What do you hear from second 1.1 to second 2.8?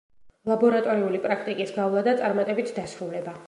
პრაქტიკის გავლა და წარმატებით